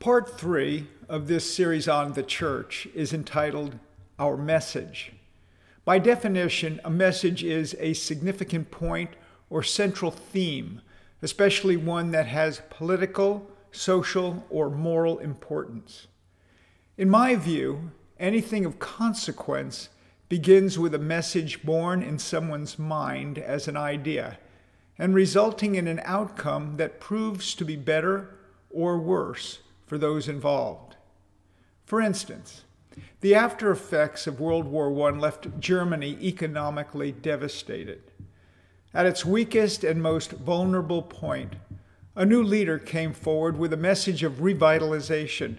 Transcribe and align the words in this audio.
Part 0.00 0.38
three 0.40 0.86
of 1.10 1.26
this 1.26 1.54
series 1.54 1.86
on 1.86 2.14
the 2.14 2.22
church 2.22 2.88
is 2.94 3.12
entitled 3.12 3.78
Our 4.18 4.38
Message. 4.38 5.12
By 5.84 5.98
definition, 5.98 6.80
a 6.82 6.88
message 6.88 7.44
is 7.44 7.76
a 7.78 7.92
significant 7.92 8.70
point 8.70 9.10
or 9.50 9.62
central 9.62 10.10
theme, 10.10 10.80
especially 11.20 11.76
one 11.76 12.12
that 12.12 12.24
has 12.28 12.62
political, 12.70 13.46
social, 13.72 14.46
or 14.48 14.70
moral 14.70 15.18
importance. 15.18 16.06
In 16.96 17.10
my 17.10 17.36
view, 17.36 17.90
anything 18.18 18.64
of 18.64 18.78
consequence 18.78 19.90
begins 20.30 20.78
with 20.78 20.94
a 20.94 20.98
message 20.98 21.62
born 21.62 22.02
in 22.02 22.18
someone's 22.18 22.78
mind 22.78 23.36
as 23.36 23.68
an 23.68 23.76
idea 23.76 24.38
and 24.98 25.14
resulting 25.14 25.74
in 25.74 25.86
an 25.86 26.00
outcome 26.04 26.78
that 26.78 27.00
proves 27.00 27.54
to 27.54 27.66
be 27.66 27.76
better 27.76 28.30
or 28.70 28.98
worse 28.98 29.58
for 29.90 29.98
those 29.98 30.28
involved. 30.28 30.94
For 31.84 32.00
instance, 32.00 32.62
the 33.22 33.34
after 33.34 33.72
effects 33.72 34.28
of 34.28 34.38
World 34.38 34.66
War 34.66 34.86
I 35.08 35.18
left 35.18 35.58
Germany 35.58 36.16
economically 36.22 37.10
devastated. 37.10 38.00
At 38.94 39.06
its 39.06 39.24
weakest 39.24 39.82
and 39.82 40.00
most 40.00 40.30
vulnerable 40.30 41.02
point, 41.02 41.54
a 42.14 42.24
new 42.24 42.40
leader 42.40 42.78
came 42.78 43.12
forward 43.12 43.58
with 43.58 43.72
a 43.72 43.76
message 43.76 44.22
of 44.22 44.34
revitalization, 44.34 45.56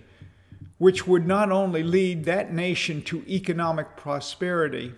which 0.78 1.06
would 1.06 1.28
not 1.28 1.52
only 1.52 1.84
lead 1.84 2.24
that 2.24 2.54
nation 2.54 3.02
to 3.02 3.26
economic 3.28 3.98
prosperity, 3.98 4.94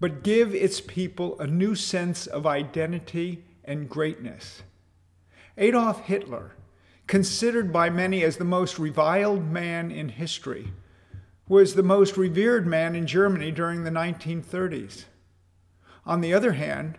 but 0.00 0.22
give 0.22 0.54
its 0.54 0.80
people 0.80 1.38
a 1.38 1.46
new 1.46 1.74
sense 1.74 2.26
of 2.26 2.46
identity 2.46 3.44
and 3.66 3.90
greatness. 3.90 4.62
Adolf 5.58 6.06
Hitler 6.06 6.52
considered 7.12 7.70
by 7.70 7.90
many 7.90 8.24
as 8.24 8.38
the 8.38 8.44
most 8.58 8.78
reviled 8.78 9.50
man 9.50 9.90
in 9.90 10.08
history, 10.08 10.72
was 11.46 11.74
the 11.74 11.82
most 11.82 12.16
revered 12.16 12.66
man 12.66 12.94
in 12.96 13.06
Germany 13.06 13.52
during 13.52 13.84
the 13.84 13.90
1930s. 13.90 15.04
On 16.06 16.22
the 16.22 16.32
other 16.32 16.52
hand, 16.52 16.96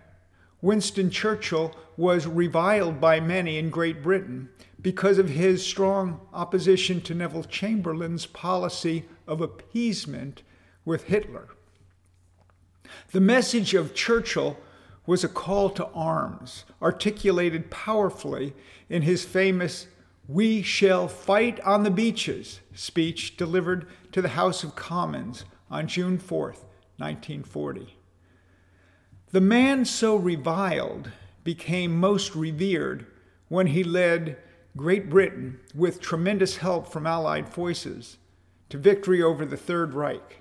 Winston 0.62 1.10
Churchill 1.10 1.76
was 1.98 2.28
reviled 2.28 3.02
by 3.02 3.20
many 3.20 3.58
in 3.58 3.72
Great 3.72 4.04
Britain 4.04 4.50
because 4.80 5.18
of 5.18 5.30
his 5.30 5.66
strong 5.66 6.20
opposition 6.32 7.02
to 7.02 7.16
Neville 7.16 7.46
Chamberlain's 7.46 8.28
policy 8.28 9.06
of 9.26 9.42
appeasement 9.42 10.44
with 10.86 11.06
Hitler. 11.06 11.48
The 13.14 13.20
message 13.20 13.74
of 13.74 13.96
Churchill 13.96 14.59
was 15.08 15.24
a 15.24 15.28
call 15.28 15.72
to 15.72 15.88
arms, 15.88 16.66
articulated 16.84 17.72
powerfully 17.72 18.54
in 18.90 19.02
his 19.02 19.26
famous 19.26 19.88
we 20.28 20.62
shall 20.62 21.08
fight 21.08 21.60
on 21.62 21.84
the 21.84 21.92
beaches 21.92 22.62
speech 22.74 23.36
delivered 23.36 23.88
to 24.12 24.22
the 24.22 24.30
House 24.30 24.64
of 24.64 24.76
Commons 24.76 25.44
on 25.70 25.88
June 25.88 26.18
4, 26.18 26.48
1940. 26.98 27.98
The 29.32 29.42
man 29.42 29.84
so 29.84 30.16
reviled 30.16 31.12
became 31.44 32.00
most 32.00 32.36
revered 32.36 33.06
when 33.50 33.68
he 33.68 33.84
led 33.84 34.38
Great 34.76 35.10
Britain, 35.10 35.60
with 35.76 36.02
tremendous 36.02 36.58
help 36.58 36.88
from 36.88 37.06
Allied 37.06 37.48
forces, 37.48 38.18
to 38.70 38.78
victory 38.78 39.22
over 39.22 39.46
the 39.46 39.58
Third 39.58 39.94
Reich. 39.94 40.40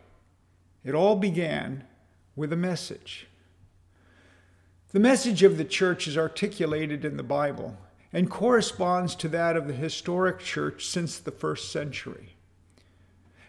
It 0.84 0.94
all 0.94 1.16
began 1.16 1.84
with 2.34 2.52
a 2.52 2.56
message. 2.56 3.26
The 4.92 5.00
message 5.00 5.42
of 5.42 5.58
the 5.58 5.64
church 5.64 6.06
is 6.06 6.16
articulated 6.16 7.04
in 7.04 7.16
the 7.16 7.22
Bible 7.22 7.76
and 8.12 8.30
corresponds 8.30 9.14
to 9.16 9.28
that 9.28 9.56
of 9.56 9.66
the 9.66 9.72
historic 9.72 10.38
church 10.38 10.86
since 10.86 11.18
the 11.18 11.30
first 11.30 11.72
century. 11.72 12.34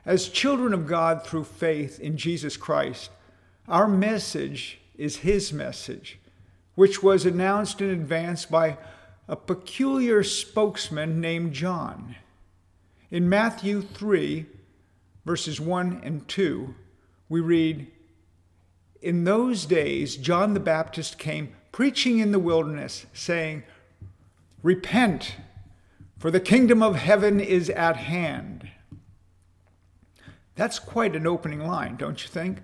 As 0.06 0.30
children 0.30 0.73
of 0.73 0.88
God 0.88 1.25
through 1.25 1.45
faith 1.45 2.00
in 2.00 2.17
Jesus 2.17 2.58
Christ, 2.58 3.09
our 3.68 3.88
message 3.88 4.79
is 4.97 5.18
His 5.18 5.53
message, 5.53 6.19
which 6.75 7.01
was 7.01 7.25
announced 7.25 7.81
in 7.81 7.90
advance 7.90 8.46
by 8.46 8.78
a 9.28 9.35
peculiar 9.35 10.24
spokesman 10.24 11.22
named 11.22 11.53
John. 11.53 12.16
In 13.09 13.30
Matthew 13.30 13.81
3, 13.81 14.45
verses 15.25 15.59
1 15.62 16.01
and 16.03 16.28
2, 16.28 16.75
we 17.30 17.40
read, 17.40 17.88
In 19.01 19.24
those 19.24 19.66
days, 19.66 20.18
John 20.18 20.53
the 20.53 20.59
Baptist 20.59 21.18
came 21.18 21.56
preaching 21.72 22.19
in 22.19 22.31
the 22.31 22.40
wilderness, 22.40 23.06
saying, 23.13 23.63
Repent, 24.63 25.35
for 26.18 26.31
the 26.31 26.40
kingdom 26.40 26.81
of 26.81 26.96
heaven 26.96 27.41
is 27.41 27.69
at 27.69 27.97
hand. 27.97 28.69
That's 30.56 30.79
quite 30.79 31.16
an 31.16 31.28
opening 31.28 31.68
line, 31.68 31.97
don't 31.97 32.24
you 32.24 32.29
think? 32.29 32.59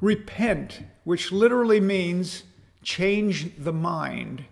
Repent, 0.00 0.82
which 1.02 1.32
literally 1.32 1.80
means 1.80 2.44
change 2.82 3.56
the 3.58 3.72
mind, 3.72 4.44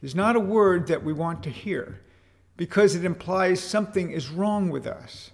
is 0.00 0.14
not 0.14 0.34
a 0.34 0.40
word 0.40 0.86
that 0.86 1.04
we 1.04 1.12
want 1.12 1.42
to 1.42 1.50
hear 1.50 2.00
because 2.56 2.94
it 2.94 3.04
implies 3.04 3.60
something 3.60 4.10
is 4.10 4.30
wrong 4.30 4.70
with 4.70 4.86
us. 4.86 5.30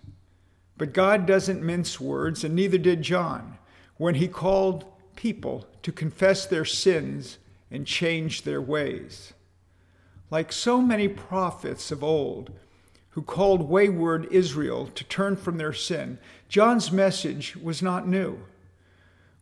But 0.76 0.92
God 0.92 1.24
doesn't 1.24 1.62
mince 1.62 2.00
words, 2.00 2.42
and 2.42 2.54
neither 2.54 2.78
did 2.78 3.02
John 3.02 3.58
when 3.96 4.16
he 4.16 4.26
called 4.26 4.84
people 5.14 5.66
to 5.82 5.92
confess 5.92 6.46
their 6.46 6.64
sins 6.64 7.38
and 7.70 7.86
change 7.86 8.42
their 8.42 8.62
ways. 8.62 9.34
Like 10.30 10.52
so 10.52 10.82
many 10.82 11.08
prophets 11.08 11.90
of 11.90 12.04
old 12.04 12.52
who 13.10 13.22
called 13.22 13.68
wayward 13.68 14.28
Israel 14.30 14.86
to 14.88 15.04
turn 15.04 15.36
from 15.36 15.56
their 15.56 15.72
sin, 15.72 16.18
John's 16.48 16.92
message 16.92 17.56
was 17.56 17.82
not 17.82 18.06
new. 18.06 18.38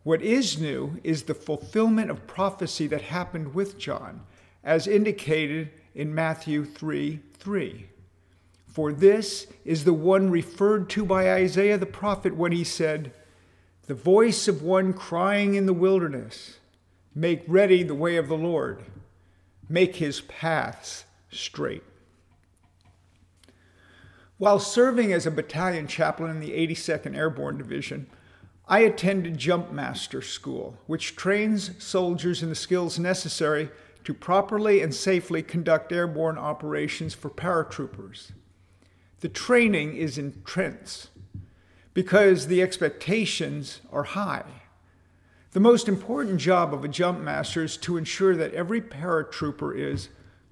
What 0.04 0.22
is 0.22 0.60
new 0.60 1.00
is 1.02 1.24
the 1.24 1.34
fulfillment 1.34 2.10
of 2.10 2.28
prophecy 2.28 2.86
that 2.86 3.02
happened 3.02 3.54
with 3.54 3.76
John, 3.76 4.22
as 4.62 4.86
indicated 4.86 5.70
in 5.94 6.14
Matthew 6.14 6.64
3 6.64 7.20
3. 7.38 7.86
For 8.68 8.92
this 8.92 9.46
is 9.64 9.84
the 9.84 9.92
one 9.92 10.30
referred 10.30 10.88
to 10.90 11.04
by 11.04 11.32
Isaiah 11.32 11.78
the 11.78 11.86
prophet 11.86 12.36
when 12.36 12.52
he 12.52 12.62
said, 12.62 13.12
The 13.86 13.94
voice 13.94 14.46
of 14.46 14.62
one 14.62 14.92
crying 14.92 15.54
in 15.54 15.66
the 15.66 15.72
wilderness, 15.72 16.58
Make 17.14 17.42
ready 17.48 17.82
the 17.82 17.94
way 17.94 18.16
of 18.16 18.28
the 18.28 18.36
Lord 18.36 18.84
make 19.68 19.96
his 19.96 20.20
paths 20.22 21.04
straight. 21.30 21.82
While 24.38 24.58
serving 24.58 25.12
as 25.12 25.26
a 25.26 25.30
battalion 25.30 25.86
chaplain 25.86 26.30
in 26.30 26.40
the 26.40 26.50
82nd 26.50 27.16
Airborne 27.16 27.56
Division, 27.56 28.06
I 28.68 28.80
attended 28.80 29.38
Jumpmaster 29.38 30.22
School, 30.22 30.76
which 30.86 31.16
trains 31.16 31.70
soldiers 31.82 32.42
in 32.42 32.48
the 32.48 32.54
skills 32.54 32.98
necessary 32.98 33.70
to 34.04 34.12
properly 34.12 34.82
and 34.82 34.94
safely 34.94 35.42
conduct 35.42 35.92
airborne 35.92 36.36
operations 36.36 37.14
for 37.14 37.30
paratroopers. 37.30 38.32
The 39.20 39.28
training 39.28 39.96
is 39.96 40.18
intense 40.18 41.08
because 41.94 42.46
the 42.46 42.60
expectations 42.60 43.80
are 43.90 44.02
high. 44.02 44.44
The 45.56 45.60
most 45.60 45.88
important 45.88 46.38
job 46.38 46.74
of 46.74 46.84
a 46.84 46.88
jump 46.88 47.20
master 47.20 47.64
is 47.64 47.78
to 47.78 47.96
ensure 47.96 48.36
that 48.36 48.52
every 48.52 48.82
paratrooper 48.82 49.74
is 49.74 50.10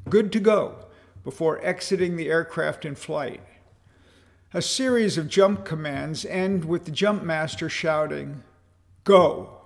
good 0.08 0.32
to 0.32 0.40
go 0.40 0.76
before 1.22 1.62
exiting 1.62 2.16
the 2.16 2.30
aircraft 2.30 2.86
in 2.86 2.94
flight. 2.94 3.42
A 4.54 4.62
series 4.62 5.18
of 5.18 5.28
jump 5.28 5.66
commands 5.66 6.24
end 6.24 6.64
with 6.64 6.86
the 6.86 6.90
jump 6.90 7.22
master 7.22 7.68
shouting, 7.68 8.44
Go! 9.04 9.58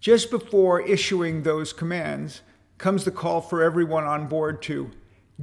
Just 0.00 0.30
before 0.30 0.82
issuing 0.82 1.42
those 1.42 1.72
commands 1.72 2.42
comes 2.76 3.06
the 3.06 3.10
call 3.10 3.40
for 3.40 3.62
everyone 3.62 4.04
on 4.04 4.26
board 4.26 4.60
to 4.64 4.90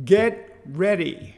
get 0.06 0.56
ready. 0.68 1.36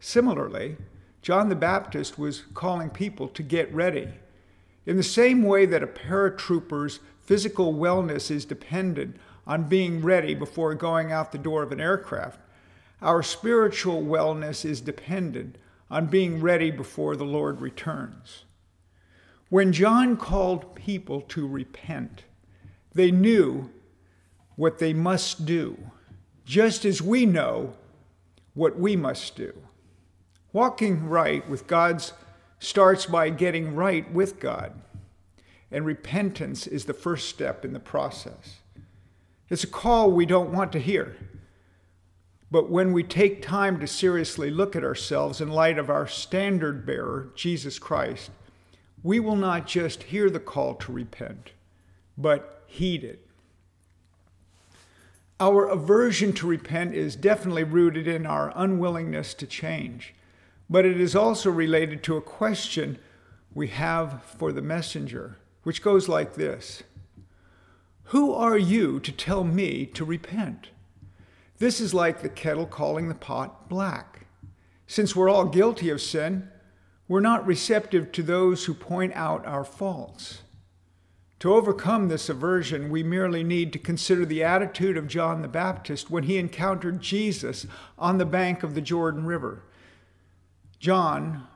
Similarly, 0.00 0.78
John 1.20 1.50
the 1.50 1.54
Baptist 1.54 2.18
was 2.18 2.44
calling 2.54 2.88
people 2.88 3.28
to 3.28 3.42
get 3.42 3.70
ready. 3.74 4.08
In 4.90 4.96
the 4.96 5.04
same 5.04 5.44
way 5.44 5.66
that 5.66 5.84
a 5.84 5.86
paratrooper's 5.86 6.98
physical 7.20 7.72
wellness 7.72 8.28
is 8.28 8.44
dependent 8.44 9.18
on 9.46 9.68
being 9.68 10.02
ready 10.02 10.34
before 10.34 10.74
going 10.74 11.12
out 11.12 11.30
the 11.30 11.38
door 11.38 11.62
of 11.62 11.70
an 11.70 11.80
aircraft, 11.80 12.40
our 13.00 13.22
spiritual 13.22 14.02
wellness 14.02 14.64
is 14.64 14.80
dependent 14.80 15.58
on 15.92 16.06
being 16.06 16.40
ready 16.40 16.72
before 16.72 17.14
the 17.14 17.24
Lord 17.24 17.60
returns. 17.60 18.42
When 19.48 19.72
John 19.72 20.16
called 20.16 20.74
people 20.74 21.20
to 21.20 21.46
repent, 21.46 22.24
they 22.92 23.12
knew 23.12 23.70
what 24.56 24.80
they 24.80 24.92
must 24.92 25.46
do, 25.46 25.78
just 26.44 26.84
as 26.84 27.00
we 27.00 27.26
know 27.26 27.74
what 28.54 28.76
we 28.76 28.96
must 28.96 29.36
do. 29.36 29.52
Walking 30.52 31.08
right 31.08 31.48
with 31.48 31.68
God's 31.68 32.12
starts 32.60 33.06
by 33.06 33.30
getting 33.30 33.74
right 33.74 34.10
with 34.12 34.38
God. 34.38 34.72
And 35.72 35.84
repentance 35.84 36.66
is 36.66 36.84
the 36.84 36.94
first 36.94 37.28
step 37.28 37.64
in 37.64 37.72
the 37.72 37.80
process. 37.80 38.58
It's 39.48 39.64
a 39.64 39.68
call 39.68 40.12
we 40.12 40.26
don't 40.26 40.52
want 40.52 40.70
to 40.72 40.78
hear. 40.78 41.16
But 42.50 42.70
when 42.70 42.92
we 42.92 43.02
take 43.02 43.42
time 43.42 43.80
to 43.80 43.86
seriously 43.86 44.50
look 44.50 44.76
at 44.76 44.84
ourselves 44.84 45.40
in 45.40 45.48
light 45.48 45.78
of 45.78 45.88
our 45.90 46.06
standard 46.06 46.84
bearer, 46.84 47.30
Jesus 47.34 47.78
Christ, 47.78 48.30
we 49.02 49.18
will 49.20 49.36
not 49.36 49.66
just 49.66 50.04
hear 50.04 50.28
the 50.28 50.40
call 50.40 50.74
to 50.74 50.92
repent, 50.92 51.52
but 52.18 52.62
heed 52.66 53.02
it. 53.04 53.26
Our 55.38 55.66
aversion 55.66 56.34
to 56.34 56.46
repent 56.46 56.94
is 56.94 57.16
definitely 57.16 57.64
rooted 57.64 58.06
in 58.06 58.26
our 58.26 58.52
unwillingness 58.54 59.32
to 59.34 59.46
change, 59.46 60.14
but 60.70 60.86
it 60.86 61.00
is 61.00 61.16
also 61.16 61.50
related 61.50 62.04
to 62.04 62.16
a 62.16 62.22
question 62.22 62.96
we 63.52 63.66
have 63.66 64.22
for 64.22 64.52
the 64.52 64.62
messenger, 64.62 65.36
which 65.64 65.82
goes 65.82 66.08
like 66.08 66.34
this 66.34 66.84
Who 68.04 68.32
are 68.32 68.56
you 68.56 69.00
to 69.00 69.10
tell 69.10 69.42
me 69.42 69.84
to 69.86 70.04
repent? 70.04 70.68
This 71.58 71.80
is 71.80 71.92
like 71.92 72.22
the 72.22 72.28
kettle 72.28 72.66
calling 72.66 73.08
the 73.08 73.14
pot 73.14 73.68
black. 73.68 74.26
Since 74.86 75.14
we're 75.14 75.28
all 75.28 75.44
guilty 75.44 75.90
of 75.90 76.00
sin, 76.00 76.48
we're 77.06 77.20
not 77.20 77.46
receptive 77.46 78.12
to 78.12 78.22
those 78.22 78.64
who 78.64 78.72
point 78.72 79.12
out 79.14 79.44
our 79.44 79.64
faults. 79.64 80.42
To 81.40 81.52
overcome 81.54 82.08
this 82.08 82.28
aversion, 82.28 82.90
we 82.90 83.02
merely 83.02 83.42
need 83.42 83.72
to 83.72 83.78
consider 83.78 84.24
the 84.24 84.44
attitude 84.44 84.96
of 84.96 85.08
John 85.08 85.42
the 85.42 85.48
Baptist 85.48 86.10
when 86.10 86.24
he 86.24 86.38
encountered 86.38 87.00
Jesus 87.00 87.66
on 87.98 88.18
the 88.18 88.26
bank 88.26 88.62
of 88.62 88.74
the 88.74 88.80
Jordan 88.80 89.24
River. 89.24 89.64
John, 90.80 91.46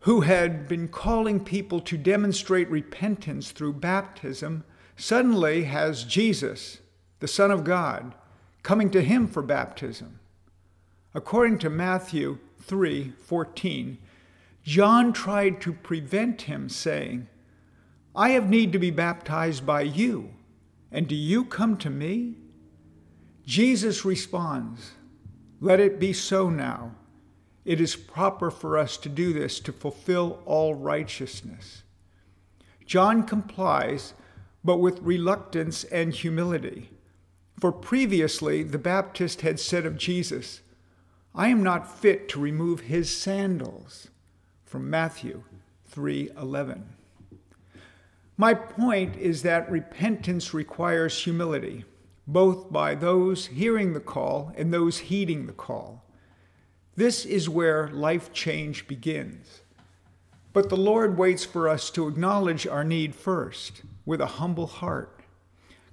who 0.00 0.22
had 0.22 0.66
been 0.68 0.88
calling 0.88 1.44
people 1.44 1.80
to 1.82 1.98
demonstrate 1.98 2.70
repentance 2.70 3.50
through 3.50 3.74
baptism, 3.74 4.64
suddenly 4.96 5.64
has 5.64 6.02
Jesus, 6.02 6.78
the 7.20 7.28
Son 7.28 7.50
of 7.50 7.62
God, 7.62 8.14
coming 8.62 8.90
to 8.90 9.02
him 9.02 9.28
for 9.28 9.42
baptism. 9.42 10.18
According 11.14 11.58
to 11.58 11.70
Matthew 11.70 12.38
3:14, 12.58 13.98
John 14.62 15.12
tried 15.12 15.60
to 15.60 15.72
prevent 15.74 16.42
him 16.42 16.70
saying, 16.70 17.28
"I 18.16 18.30
have 18.30 18.48
need 18.48 18.72
to 18.72 18.78
be 18.78 18.90
baptized 18.90 19.66
by 19.66 19.82
you, 19.82 20.30
and 20.90 21.06
do 21.06 21.14
you 21.14 21.44
come 21.44 21.76
to 21.78 21.90
me?" 21.90 22.36
Jesus 23.44 24.06
responds, 24.06 24.92
"Let 25.60 25.80
it 25.80 26.00
be 26.00 26.14
so 26.14 26.48
now. 26.48 26.94
It 27.68 27.82
is 27.82 27.96
proper 27.96 28.50
for 28.50 28.78
us 28.78 28.96
to 28.96 29.10
do 29.10 29.34
this 29.34 29.60
to 29.60 29.72
fulfill 29.74 30.40
all 30.46 30.74
righteousness." 30.74 31.82
John 32.86 33.24
complies, 33.24 34.14
but 34.64 34.78
with 34.78 35.02
reluctance 35.02 35.84
and 35.84 36.14
humility. 36.14 36.88
For 37.60 37.70
previously 37.70 38.62
the 38.62 38.78
Baptist 38.78 39.42
had 39.42 39.60
said 39.60 39.84
of 39.84 39.98
Jesus, 39.98 40.62
I 41.34 41.48
am 41.48 41.62
not 41.62 41.94
fit 41.94 42.26
to 42.30 42.40
remove 42.40 42.80
his 42.80 43.14
sandals. 43.14 44.08
From 44.64 44.88
Matthew 44.88 45.42
3:11. 45.84 46.88
My 48.38 48.54
point 48.54 49.14
is 49.18 49.42
that 49.42 49.70
repentance 49.70 50.54
requires 50.54 51.24
humility, 51.24 51.84
both 52.26 52.72
by 52.72 52.94
those 52.94 53.48
hearing 53.48 53.92
the 53.92 54.00
call 54.00 54.54
and 54.56 54.72
those 54.72 55.10
heeding 55.10 55.46
the 55.46 55.52
call. 55.52 56.02
This 56.98 57.24
is 57.24 57.48
where 57.48 57.86
life 57.90 58.32
change 58.32 58.88
begins. 58.88 59.60
But 60.52 60.68
the 60.68 60.76
Lord 60.76 61.16
waits 61.16 61.44
for 61.44 61.68
us 61.68 61.90
to 61.90 62.08
acknowledge 62.08 62.66
our 62.66 62.82
need 62.82 63.14
first 63.14 63.82
with 64.04 64.20
a 64.20 64.40
humble 64.42 64.66
heart. 64.66 65.20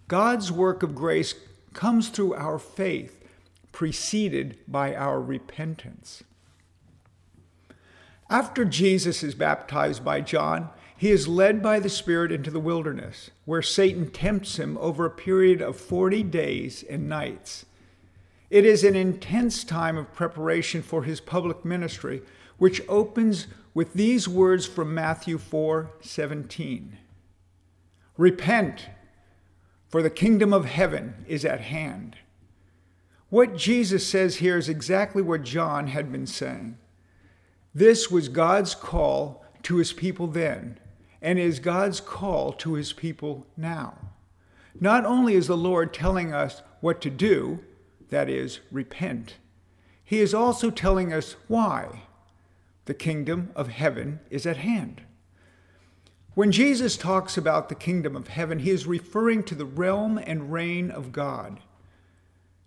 God's 0.08 0.52
work 0.52 0.82
of 0.82 0.96
grace 0.96 1.36
comes 1.74 2.10
through 2.10 2.34
our 2.34 2.58
faith, 2.58 3.24
preceded 3.72 4.58
by 4.68 4.96
our 4.96 5.22
repentance. 5.22 6.24
After 8.28 8.66
Jesus 8.66 9.22
is 9.22 9.36
baptized 9.36 10.04
by 10.04 10.22
John, 10.22 10.72
he 10.98 11.12
is 11.12 11.28
led 11.28 11.62
by 11.62 11.80
the 11.80 11.88
Spirit 11.88 12.32
into 12.32 12.50
the 12.50 12.60
wilderness, 12.60 13.30
where 13.46 13.62
Satan 13.62 14.10
tempts 14.10 14.58
him 14.58 14.76
over 14.80 15.06
a 15.06 15.12
period 15.12 15.62
of 15.62 15.78
40 15.78 16.24
days 16.24 16.82
and 16.82 17.08
nights. 17.08 17.68
It 18.50 18.66
is 18.66 18.84
an 18.84 18.96
intense 18.96 19.64
time 19.64 19.98
of 19.98 20.14
preparation 20.14 20.82
for 20.82 21.04
his 21.04 21.20
public 21.20 21.66
ministry, 21.66 22.22
which 22.58 22.82
opens 22.88 23.48
with 23.74 23.94
these 23.94 24.28
words 24.28 24.66
from 24.66 24.94
Matthew 24.94 25.38
4 25.38 25.92
17. 26.02 26.98
Repent, 28.18 28.88
for 29.88 30.02
the 30.02 30.10
kingdom 30.10 30.54
of 30.54 30.66
heaven 30.66 31.26
is 31.28 31.44
at 31.44 31.62
hand. 31.62 32.18
What 33.30 33.58
Jesus 33.58 34.08
says 34.08 34.38
here 34.38 34.58
is 34.58 34.70
exactly 34.70 35.22
what 35.22 35.44
John 35.44 35.88
had 35.88 36.12
been 36.12 36.28
saying. 36.28 36.78
This 37.74 38.10
was 38.10 38.30
God's 38.30 38.76
call 38.76 39.44
to 39.64 39.78
his 39.78 39.92
people 39.92 40.28
then, 40.28 40.80
and 41.22 41.38
is 41.38 41.60
God's 41.60 42.00
call 42.00 42.54
to 42.54 42.76
his 42.76 42.94
people 42.94 43.46
now. 43.58 43.98
Not 44.80 45.06
only 45.06 45.34
is 45.34 45.48
the 45.48 45.58
Lord 45.58 45.94
telling 45.94 46.34
us 46.34 46.62
what 46.80 47.02
to 47.02 47.10
do, 47.10 47.60
that 48.10 48.30
is, 48.30 48.60
repent, 48.72 49.36
he 50.04 50.20
is 50.20 50.34
also 50.34 50.70
telling 50.70 51.12
us 51.12 51.36
why. 51.48 52.04
The 52.86 52.94
kingdom 52.94 53.50
of 53.56 53.70
heaven 53.70 54.20
is 54.30 54.46
at 54.46 54.58
hand. 54.58 55.02
When 56.36 56.52
Jesus 56.52 56.98
talks 56.98 57.38
about 57.38 57.70
the 57.70 57.76
kingdom 57.76 58.16
of 58.16 58.28
heaven, 58.28 58.60
he 58.60 58.70
is 58.70 58.86
referring 58.86 59.44
to 59.44 59.56
the 59.56 59.66
realm 59.66 60.20
and 60.20 60.52
reign 60.52 60.92
of 60.92 61.12
God. 61.12 61.60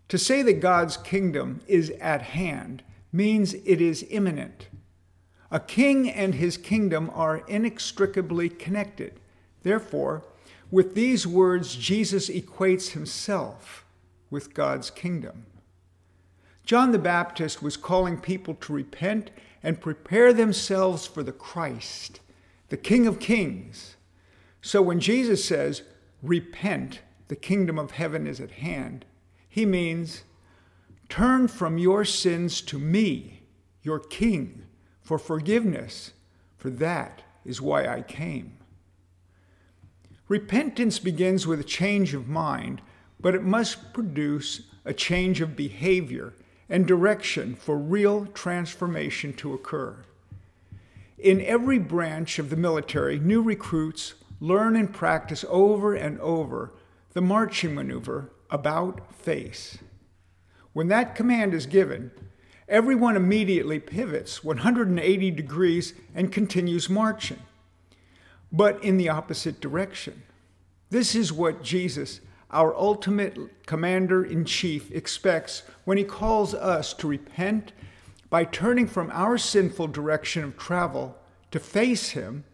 To 0.09 0.19
say 0.19 0.43
that 0.43 0.61
God's 0.61 0.97
kingdom 0.97 1.61
is 1.69 1.91
at 2.01 2.23
hand 2.23 2.83
means 3.13 3.55
it 3.55 3.81
is 3.81 4.07
imminent. 4.11 4.69
A 5.51 5.61
king 5.61 6.11
and 6.11 6.35
his 6.35 6.57
kingdom 6.57 7.11
are 7.15 7.45
inextricably 7.47 8.49
connected. 8.49 9.21
Therefore, 9.63 10.25
with 10.71 10.95
these 10.95 11.27
words, 11.27 11.77
Jesus 11.77 12.29
equates 12.29 12.91
himself 12.91 13.85
with 14.31 14.55
God's 14.55 14.91
kingdom. 14.91 15.47
John 16.65 16.93
the 16.93 16.99
Baptist 16.99 17.63
was 17.63 17.77
calling 17.77 18.21
people 18.21 18.55
to 18.55 18.73
repent 18.73 19.31
and 19.63 19.81
prepare 19.81 20.33
themselves 20.33 21.07
for 21.07 21.23
the 21.23 21.33
Christ 21.33 22.21
the 22.69 22.77
King 22.77 23.07
of 23.07 23.19
Kings. 23.19 23.97
So 24.61 24.83
when 24.83 25.01
Jesus 25.01 25.45
says, 25.45 25.83
Repent, 26.23 27.01
the 27.29 27.37
kingdom 27.37 27.79
of 27.79 27.93
heaven 27.93 28.27
is 28.27 28.41
at 28.41 28.51
hand, 28.53 29.05
he 29.49 29.65
means, 29.65 30.25
Turn 31.09 31.49
from 31.49 31.79
your 31.79 32.05
sins 32.05 32.61
to 32.63 32.79
me, 32.79 33.43
your 33.83 33.99
King, 33.99 34.67
for 35.01 35.19
forgiveness, 35.19 36.13
for 36.59 36.69
that 36.71 37.23
is 37.45 37.63
why 37.63 37.87
I 37.87 38.03
came. 38.03 38.59
Repentance 40.29 40.99
begins 40.99 41.47
with 41.47 41.61
a 41.61 41.65
change 41.65 42.13
of 42.13 42.29
mind, 42.29 42.83
but 43.21 43.35
it 43.35 43.43
must 43.43 43.93
produce 43.93 44.63
a 44.85 44.95
change 44.95 45.41
of 45.41 45.57
behavior 45.57 46.35
and 46.69 46.87
direction 46.87 47.55
for 47.55 47.77
real 47.77 48.27
transformation 48.27 49.33
to 49.33 49.55
occur. 49.55 49.97
In 51.19 51.41
every 51.41 51.79
branch 51.79 52.39
of 52.39 52.51
the 52.51 52.57
military, 52.57 53.19
new 53.19 53.43
recruits 53.43 54.15
learn 54.41 54.77
and 54.77 54.93
practice 54.93 55.45
over 55.49 55.95
and 55.95 56.21
over 56.21 56.73
the 57.13 57.21
marching 57.21 57.75
maneuver 57.75 58.31
about 58.51 59.13
face. 59.15 59.79
When 60.73 60.89
that 60.89 61.17
command 61.17 61.55
is 61.55 61.67
given, 61.67 62.13
everyone 62.69 63.17
immediately 63.17 63.81
pivots 63.81 64.45
180 64.45 65.31
degrees 65.33 65.95
and 66.15 66.31
continues 66.31 66.89
marching, 66.89 67.43
but 68.53 68.83
in 68.85 68.97
the 68.97 69.09
opposite 69.09 69.61
direction. 69.61 70.23
This 70.91 71.15
is 71.15 71.33
what 71.33 71.63
Jesus, 71.63 72.21
our 72.51 72.75
ultimate 72.75 73.67
commander 73.67 74.25
in 74.25 74.45
chief, 74.45 74.91
expects 74.91 75.63
when 75.85 75.99
he 75.99 76.05
calls 76.05 76.55
us 76.55 76.93
to 76.95 77.09
repent 77.09 77.73
by 78.31 78.45
turning 78.45 78.87
from 78.87 79.11
our 79.13 79.39
sinful 79.39 79.89
direction 79.89 80.45
of 80.45 80.57
travel 80.57 81.17
to 81.51 81.59
face 81.59 82.11
Him, 82.11 82.45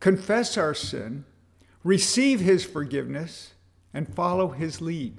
confess 0.00 0.56
our 0.56 0.74
sin, 0.74 1.24
receive 1.82 2.40
His 2.40 2.64
forgiveness, 2.64 3.54
and 3.92 4.14
follow 4.14 4.48
His 4.48 4.80
lead. 4.80 5.16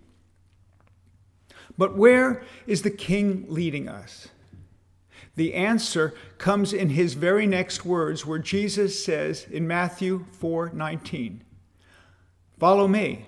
But 1.77 1.98
where 1.98 2.43
is 2.67 2.83
the 2.83 2.91
King 2.91 3.45
leading 3.50 3.88
us? 3.89 4.29
The 5.36 5.55
answer 5.55 6.13
comes 6.38 6.74
in 6.74 6.89
his 6.91 7.15
very 7.15 7.48
next 7.48 7.83
words 7.83 8.24
where 8.24 8.38
Jesus 8.38 9.03
says 9.03 9.48
in 9.50 9.67
Matthew 9.67 10.25
4:19, 10.31 11.41
"Follow 12.60 12.88
me, 12.88 13.27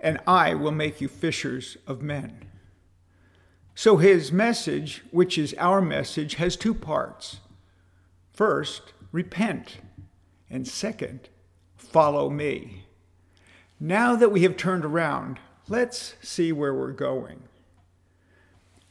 and 0.00 0.18
I 0.26 0.54
will 0.54 0.72
make 0.72 1.00
you 1.00 1.08
fishers 1.08 1.76
of 1.86 2.02
men." 2.02 2.46
So 3.74 3.96
his 3.98 4.32
message, 4.32 5.04
which 5.10 5.38
is 5.38 5.54
our 5.58 5.80
message, 5.80 6.34
has 6.34 6.56
two 6.56 6.74
parts. 6.74 7.40
First, 8.32 8.92
repent, 9.12 9.78
and 10.50 10.66
second, 10.66 11.28
follow 11.76 12.28
me. 12.28 12.86
Now 13.80 14.16
that 14.16 14.32
we 14.32 14.42
have 14.42 14.56
turned 14.56 14.84
around, 14.84 15.38
let's 15.68 16.14
see 16.20 16.50
where 16.50 16.74
we're 16.74 16.92
going. 16.92 17.44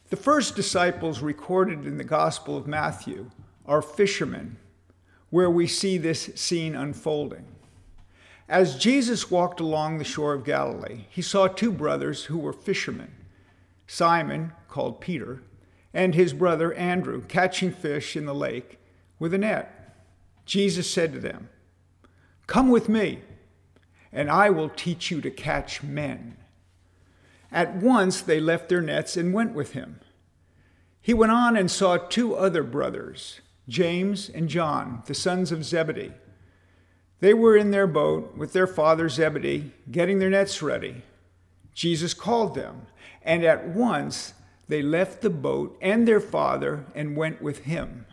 The 0.10 0.16
first 0.16 0.56
disciples 0.56 1.22
recorded 1.22 1.86
in 1.86 1.98
the 1.98 2.06
Gospel 2.06 2.56
of 2.56 2.66
Matthew 2.66 3.30
are 3.66 3.82
fishermen, 3.82 4.58
where 5.30 5.50
we 5.50 5.68
see 5.68 5.98
this 5.98 6.30
scene 6.36 6.76
unfolding. 6.76 7.46
As 8.50 8.78
Jesus 8.78 9.30
walked 9.30 9.60
along 9.60 9.98
the 9.98 10.04
shore 10.06 10.34
of 10.34 10.46
Galilee, 10.46 11.06
he 11.10 11.22
saw 11.22 11.48
two 11.48 11.72
brothers 11.72 12.26
who 12.26 12.38
were 12.38 12.54
fishermen 12.54 13.14
Simon, 13.90 14.52
called 14.68 15.00
Peter, 15.00 15.42
and 15.94 16.14
his 16.14 16.34
brother 16.34 16.74
Andrew, 16.74 17.22
catching 17.22 17.72
fish 17.72 18.16
in 18.16 18.26
the 18.26 18.36
lake 18.36 18.80
with 19.18 19.34
a 19.34 19.38
net. 19.38 19.96
Jesus 20.46 20.90
said 20.90 21.14
to 21.14 21.20
them, 21.20 21.50
Come 22.46 22.70
with 22.70 22.90
me, 22.90 23.22
and 24.12 24.30
I 24.30 24.50
will 24.50 24.70
teach 24.70 25.10
you 25.10 25.22
to 25.22 25.32
catch 25.32 25.84
men. 25.84 26.38
At 27.52 27.76
once 27.78 28.22
they 28.22 28.40
left 28.40 28.70
their 28.70 28.82
nets 28.82 29.16
and 29.16 29.34
went 29.34 29.54
with 29.54 29.72
him. 29.72 30.02
He 31.02 31.14
went 31.14 31.32
on 31.32 31.56
and 31.56 31.72
saw 31.72 31.98
two 31.98 32.36
other 32.36 32.64
brothers, 32.64 33.40
James 33.70 34.30
and 34.30 34.50
John, 34.50 35.04
the 35.06 35.14
sons 35.14 35.52
of 35.52 35.64
Zebedee. 35.64 36.14
They 37.20 37.34
were 37.34 37.58
in 37.58 37.72
their 37.72 37.88
boat 37.88 38.38
with 38.38 38.54
their 38.54 38.68
father 38.68 39.10
Zebedee, 39.10 39.72
getting 39.90 40.20
their 40.20 40.30
nets 40.30 40.62
ready. 40.62 41.02
Jesus 41.74 42.14
called 42.14 42.56
them, 42.56 42.88
and 43.24 43.44
at 43.44 43.68
once 43.68 44.34
they 44.68 44.82
left 44.82 45.22
the 45.22 45.30
boat 45.30 45.78
and 45.82 46.08
their 46.08 46.20
father 46.20 46.86
and 46.94 47.16
went 47.16 47.42
with 47.42 47.66
him. 47.66 48.06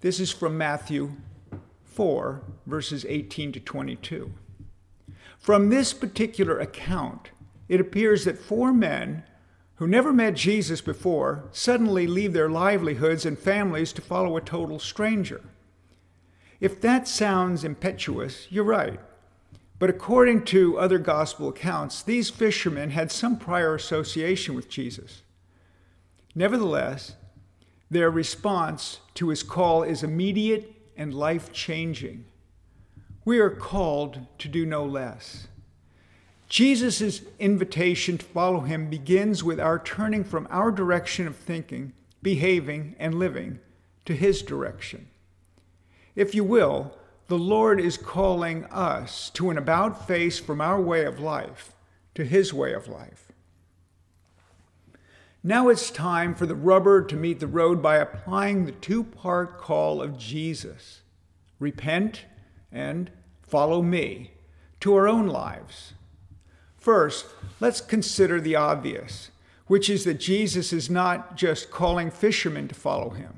This 0.00 0.20
is 0.20 0.30
from 0.30 0.58
Matthew 0.58 1.12
4, 1.84 2.42
verses 2.66 3.04
18 3.08 3.52
to 3.52 3.60
22. 3.60 4.32
From 5.38 5.70
this 5.70 5.92
particular 5.92 6.58
account, 6.58 7.30
it 7.68 7.80
appears 7.80 8.24
that 8.24 8.38
four 8.38 8.72
men 8.72 9.24
who 9.76 9.86
never 9.86 10.12
met 10.12 10.34
Jesus 10.34 10.80
before 10.80 11.44
suddenly 11.52 12.06
leave 12.06 12.32
their 12.32 12.50
livelihoods 12.50 13.24
and 13.24 13.38
families 13.38 13.92
to 13.92 14.02
follow 14.02 14.36
a 14.36 14.40
total 14.40 14.78
stranger. 14.78 15.42
If 16.60 16.80
that 16.80 17.06
sounds 17.06 17.64
impetuous, 17.64 18.46
you're 18.50 18.64
right. 18.64 19.00
But 19.78 19.90
according 19.90 20.44
to 20.46 20.78
other 20.78 20.98
gospel 20.98 21.48
accounts, 21.48 22.02
these 22.02 22.30
fishermen 22.30 22.90
had 22.90 23.12
some 23.12 23.38
prior 23.38 23.74
association 23.74 24.54
with 24.54 24.68
Jesus. 24.68 25.22
Nevertheless, 26.34 27.14
their 27.90 28.10
response 28.10 29.00
to 29.14 29.28
his 29.28 29.42
call 29.42 29.82
is 29.82 30.02
immediate 30.02 30.74
and 30.96 31.14
life 31.14 31.52
changing. 31.52 32.24
We 33.24 33.38
are 33.38 33.50
called 33.50 34.26
to 34.38 34.48
do 34.48 34.66
no 34.66 34.84
less. 34.84 35.46
Jesus' 36.48 37.22
invitation 37.38 38.18
to 38.18 38.24
follow 38.24 38.60
him 38.60 38.88
begins 38.88 39.44
with 39.44 39.60
our 39.60 39.78
turning 39.78 40.24
from 40.24 40.48
our 40.50 40.72
direction 40.72 41.26
of 41.26 41.36
thinking, 41.36 41.92
behaving, 42.22 42.96
and 42.98 43.14
living 43.14 43.60
to 44.06 44.14
his 44.14 44.42
direction. 44.42 45.08
If 46.18 46.34
you 46.34 46.42
will, 46.42 46.92
the 47.28 47.38
Lord 47.38 47.80
is 47.80 47.96
calling 47.96 48.64
us 48.64 49.30
to 49.34 49.50
an 49.50 49.56
about 49.56 50.08
face 50.08 50.36
from 50.36 50.60
our 50.60 50.80
way 50.80 51.04
of 51.04 51.20
life 51.20 51.74
to 52.16 52.24
his 52.24 52.52
way 52.52 52.72
of 52.72 52.88
life. 52.88 53.30
Now 55.44 55.68
it's 55.68 55.92
time 55.92 56.34
for 56.34 56.44
the 56.44 56.56
rubber 56.56 57.04
to 57.04 57.14
meet 57.14 57.38
the 57.38 57.46
road 57.46 57.80
by 57.80 57.98
applying 57.98 58.66
the 58.66 58.72
two 58.72 59.04
part 59.04 59.58
call 59.58 60.02
of 60.02 60.18
Jesus 60.18 61.02
repent 61.60 62.24
and 62.72 63.12
follow 63.46 63.80
me 63.80 64.32
to 64.80 64.96
our 64.96 65.06
own 65.06 65.28
lives. 65.28 65.92
First, 66.76 67.26
let's 67.60 67.80
consider 67.80 68.40
the 68.40 68.56
obvious, 68.56 69.30
which 69.68 69.88
is 69.88 70.02
that 70.02 70.18
Jesus 70.18 70.72
is 70.72 70.90
not 70.90 71.36
just 71.36 71.70
calling 71.70 72.10
fishermen 72.10 72.66
to 72.66 72.74
follow 72.74 73.10
him. 73.10 73.34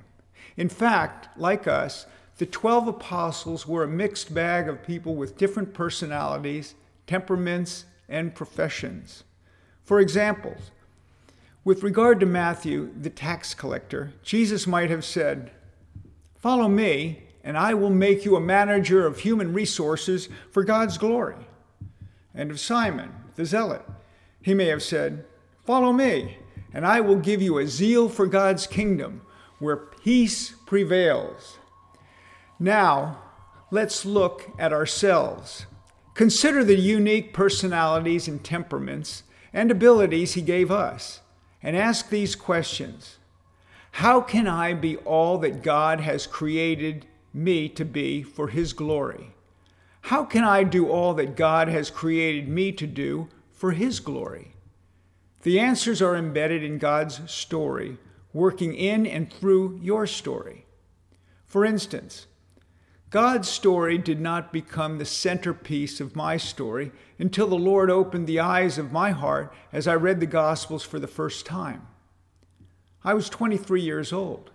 In 0.57 0.71
fact, 0.71 1.29
like 1.39 1.67
us, 1.67 2.07
the 2.41 2.47
12 2.47 2.89
apostles 2.89 3.69
were 3.69 3.85
a 3.85 3.87
mixed 3.87 4.33
bag 4.33 4.67
of 4.67 4.83
people 4.83 5.15
with 5.15 5.37
different 5.37 5.75
personalities, 5.75 6.75
temperaments, 7.07 7.85
and 8.09 8.35
professions. 8.35 9.25
For 9.85 10.01
example, 10.01 10.57
with 11.65 11.83
regard 11.83 12.19
to 12.21 12.25
Matthew, 12.25 12.95
the 12.99 13.11
tax 13.11 13.53
collector, 13.53 14.15
Jesus 14.23 14.67
might 14.67 14.89
have 14.89 15.05
said, 15.05 15.51
Follow 16.39 16.67
me, 16.67 17.25
and 17.45 17.59
I 17.59 17.75
will 17.75 17.91
make 17.91 18.25
you 18.25 18.37
a 18.37 18.41
manager 18.41 19.07
of 19.07 19.19
human 19.19 19.53
resources 19.53 20.31
for 20.51 20.65
God's 20.65 20.97
glory. 20.97 21.47
And 22.35 22.51
of 22.51 22.59
Simon, 22.59 23.13
the 23.37 23.45
zealot. 23.45 23.85
He 24.41 24.55
may 24.55 24.69
have 24.69 24.83
said, 24.83 25.27
Follow 25.67 25.93
me, 25.93 26.39
and 26.73 26.87
I 26.87 27.03
will 27.03 27.17
give 27.17 27.43
you 27.43 27.59
a 27.59 27.67
zeal 27.67 28.09
for 28.09 28.27
God's 28.27 28.67
kingdom 28.67 29.21
where 29.59 29.77
peace 29.77 30.55
prevails. 30.65 31.59
Now, 32.63 33.23
let's 33.71 34.05
look 34.05 34.51
at 34.59 34.71
ourselves. 34.71 35.65
Consider 36.13 36.63
the 36.63 36.77
unique 36.77 37.33
personalities 37.33 38.29
and 38.29 38.45
temperaments 38.45 39.23
and 39.51 39.71
abilities 39.71 40.35
He 40.35 40.43
gave 40.43 40.71
us, 40.71 41.21
and 41.63 41.75
ask 41.75 42.11
these 42.11 42.37
questions 42.37 43.17
How 43.93 44.21
can 44.21 44.47
I 44.47 44.75
be 44.75 44.99
all 44.99 45.39
that 45.39 45.63
God 45.63 46.01
has 46.01 46.27
created 46.27 47.07
me 47.33 47.71
to 47.71 47.85
be 47.87 48.23
for 48.23 48.49
His 48.49 48.75
glory? 48.75 49.33
How 50.03 50.25
can 50.25 50.45
I 50.45 50.63
do 50.63 50.91
all 50.91 51.15
that 51.15 51.37
God 51.37 51.69
has 51.69 51.91
created 51.91 52.47
me 52.47 52.73
to 52.73 52.87
do 52.87 53.29
for 53.51 53.73
His 53.73 54.01
glory? 54.01 54.53
The 55.43 55.59
answers 55.59 56.03
are 56.03 56.15
embedded 56.15 56.63
in 56.63 56.77
God's 56.77 57.31
story, 57.31 57.97
working 58.35 58.75
in 58.75 59.07
and 59.07 59.33
through 59.33 59.81
your 59.83 60.07
story. 60.07 60.67
For 61.47 61.65
instance, 61.65 62.27
God's 63.11 63.49
story 63.49 63.99
did 63.99 64.21
not 64.21 64.53
become 64.53 64.99
the 64.99 65.05
centerpiece 65.05 66.01
of 66.01 66.15
my 66.15 66.37
story 66.37 66.93
until 67.19 67.49
the 67.49 67.57
Lord 67.57 67.91
opened 67.91 68.29
the 68.29 68.39
eyes 68.39 68.79
of 68.79 68.93
my 68.93 69.11
heart 69.11 69.53
as 69.73 69.89
I 69.89 69.95
read 69.95 70.21
the 70.21 70.27
Gospels 70.27 70.85
for 70.85 71.01
the 71.01 71.09
first 71.09 71.45
time. 71.45 71.89
I 73.03 73.15
was 73.15 73.29
23 73.29 73.81
years 73.81 74.13
old. 74.13 74.51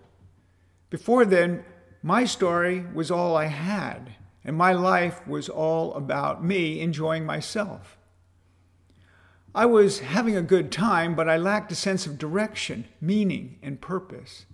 Before 0.88 1.26
then, 1.26 1.64
my 2.02 2.24
story 2.24 2.86
was 2.94 3.10
all 3.10 3.36
I 3.36 3.46
had 3.46 4.14
and 4.42 4.56
my 4.56 4.72
life 4.72 5.26
was 5.26 5.48
all 5.48 5.92
about 5.94 6.42
me 6.42 6.80
enjoying 6.80 7.26
myself. 7.26 7.98
I 9.54 9.66
was 9.66 9.98
having 9.98 10.36
a 10.36 10.42
good 10.42 10.70
time, 10.70 11.16
but 11.16 11.28
I 11.28 11.36
lacked 11.36 11.72
a 11.72 11.74
sense 11.74 12.06
of 12.06 12.16
direction, 12.16 12.84
meaning, 13.00 13.58
and 13.62 13.80
purpose. 13.80 14.46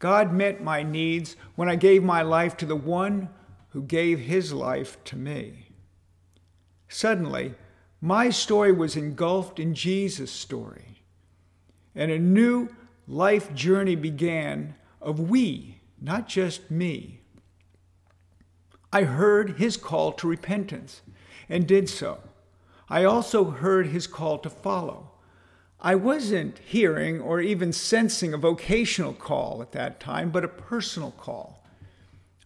God 0.00 0.32
met 0.32 0.62
my 0.62 0.82
needs 0.82 1.36
when 1.54 1.68
I 1.68 1.76
gave 1.76 2.02
my 2.02 2.22
life 2.22 2.56
to 2.58 2.66
the 2.66 2.76
one 2.76 3.28
who 3.70 3.82
gave 3.82 4.20
his 4.20 4.52
life 4.52 5.02
to 5.04 5.16
me. 5.16 5.68
Suddenly, 6.88 7.54
my 8.00 8.30
story 8.30 8.72
was 8.72 8.96
engulfed 8.96 9.58
in 9.58 9.74
Jesus' 9.74 10.30
story, 10.30 11.02
and 11.94 12.10
a 12.10 12.18
new 12.18 12.68
life 13.06 13.52
journey 13.54 13.96
began 13.96 14.74
of 15.00 15.18
we, 15.20 15.80
not 16.00 16.28
just 16.28 16.70
me. 16.70 17.20
I 18.92 19.02
heard 19.02 19.58
his 19.58 19.76
call 19.76 20.12
to 20.12 20.28
repentance 20.28 21.02
and 21.48 21.66
did 21.66 21.88
so. 21.88 22.20
I 22.88 23.04
also 23.04 23.44
heard 23.44 23.88
his 23.88 24.06
call 24.06 24.38
to 24.38 24.50
follow. 24.50 25.10
I 25.80 25.94
wasn't 25.94 26.58
hearing 26.58 27.20
or 27.20 27.40
even 27.40 27.72
sensing 27.72 28.32
a 28.32 28.38
vocational 28.38 29.12
call 29.12 29.60
at 29.60 29.72
that 29.72 30.00
time, 30.00 30.30
but 30.30 30.44
a 30.44 30.48
personal 30.48 31.12
call. 31.12 31.57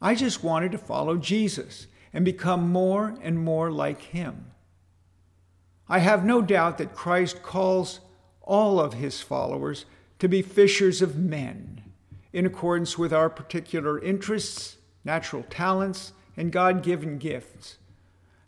I 0.03 0.17
just 0.17 0.43
wanted 0.43 0.73
to 0.73 0.79
follow 0.79 1.17
Jesus 1.17 1.87
and 2.13 2.25
become 2.25 2.71
more 2.71 3.15
and 3.23 3.39
more 3.39 3.71
like 3.71 4.03
him. 4.03 4.47
I 5.89 6.01
have 6.01 6.25
no 6.25 6.43
doubt 6.43 6.77
that 6.79 6.95
Christ 6.95 7.43
calls 7.43 8.01
all 8.43 8.81
of 8.81 8.95
his 8.95 9.23
followers 9.23 9.87
to 10.19 10.29
be 10.29 10.43
fishers 10.43 11.01
of 11.01 11.17
men 11.17 11.83
in 12.33 12.45
accordance 12.45 12.99
with 12.99 13.13
our 13.13 13.31
particular 13.31 14.01
interests, 14.01 14.77
natural 15.05 15.45
talents, 15.45 16.13
and 16.37 16.51
God 16.51 16.83
given 16.83 17.19
gifts. 17.19 17.79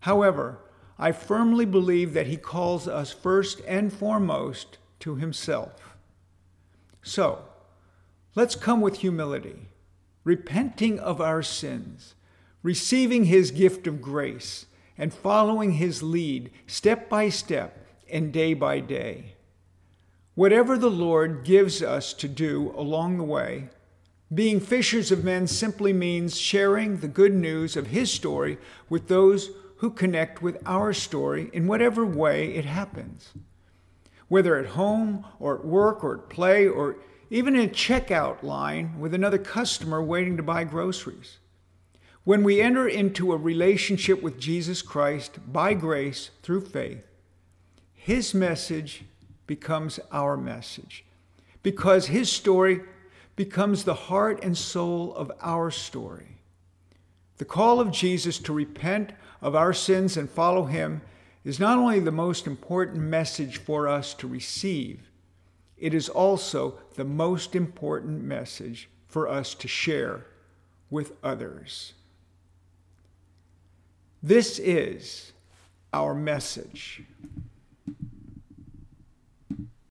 However, 0.01 0.59
I 0.99 1.13
firmly 1.13 1.65
believe 1.65 2.15
that 2.15 2.27
He 2.27 2.37
calls 2.37 2.87
us 2.89 3.13
first 3.13 3.61
and 3.67 3.93
foremost 3.93 4.79
to 5.01 5.17
Himself. 5.17 5.97
So, 7.03 7.45
let's 8.35 8.55
come 8.55 8.81
with 8.81 8.99
humility, 8.99 9.69
repenting 10.25 10.99
of 10.99 11.21
our 11.21 11.43
sins, 11.43 12.15
receiving 12.63 13.25
His 13.25 13.51
gift 13.51 13.87
of 13.87 14.03
grace, 14.03 14.67
and 14.99 15.13
following 15.13 15.73
His 15.73 16.03
lead 16.03 16.51
step 16.67 17.09
by 17.09 17.29
step 17.29 17.87
and 18.11 18.33
day 18.33 18.55
by 18.55 18.81
day. 18.81 19.35
Whatever 20.35 20.77
the 20.77 20.91
Lord 20.91 21.45
gives 21.45 21.83
us 21.83 22.13
to 22.15 22.27
do 22.27 22.75
along 22.77 23.19
the 23.19 23.25
way, 23.25 23.69
being 24.33 24.59
fishers 24.59 25.13
of 25.13 25.23
men 25.23 25.47
simply 25.47 25.93
means 25.93 26.37
sharing 26.39 26.97
the 26.97 27.09
good 27.09 27.35
news 27.35 27.77
of 27.77 27.89
His 27.89 28.11
story 28.11 28.59
with 28.89 29.09
those 29.09 29.51
who 29.77 29.91
connect 29.91 30.43
with 30.43 30.57
our 30.65 30.93
story 30.93 31.51
in 31.53 31.67
whatever 31.67 32.07
way 32.07 32.55
it 32.55 32.65
happens. 32.65 33.33
whether 34.29 34.57
at 34.57 34.67
home 34.71 35.25
or 35.39 35.59
at 35.59 35.65
work 35.65 36.03
or 36.03 36.15
at 36.15 36.29
play 36.29 36.67
or 36.67 36.97
even 37.35 37.57
in 37.57 37.65
a 37.69 37.73
checkout 37.73 38.45
line 38.45 38.95
with 39.01 39.13
another 39.13 39.39
customer 39.39 40.01
waiting 40.01 40.37
to 40.37 40.43
buy 40.45 40.63
groceries. 40.63 41.39
When 42.23 42.45
we 42.45 42.61
enter 42.61 42.87
into 42.87 43.33
a 43.33 43.37
relationship 43.37 44.23
with 44.23 44.39
Jesus 44.39 44.83
Christ 44.83 45.41
by 45.53 45.75
grace 45.75 46.31
through 46.45 46.61
faith, 46.61 47.03
his 47.93 48.35
message 48.35 49.03
becomes 49.49 49.99
our 50.13 50.37
message 50.37 51.05
because 51.65 52.07
his 52.07 52.31
story 52.31 52.83
becomes 53.35 53.83
the 53.83 53.95
heart 53.95 54.39
and 54.45 54.57
soul 54.57 55.13
of 55.17 55.33
our 55.43 55.73
story. 55.73 56.39
The 57.39 57.45
call 57.45 57.81
of 57.81 57.91
Jesus 57.91 58.39
to 58.39 58.53
repent 58.53 59.13
of 59.43 59.57
our 59.57 59.73
sins 59.73 60.17
and 60.17 60.31
follow 60.31 60.67
him 60.67 61.03
is 61.43 61.59
not 61.59 61.79
only 61.79 61.99
the 61.99 62.13
most 62.13 62.47
important 62.47 63.03
message 63.03 63.57
for 63.57 63.89
us 63.89 64.15
to 64.15 64.29
receive, 64.29 65.11
it 65.85 65.93
is 65.93 66.09
also 66.09 66.79
the 66.95 67.05
most 67.05 67.55
important 67.55 68.25
message 68.25 68.89
for 69.07 69.29
us 69.29 69.53
to 69.53 69.69
share 69.69 70.25
with 70.89 71.13
others. 71.23 71.93
This 74.23 74.59
is 74.59 75.33
our 75.93 76.15
message. 76.15 77.03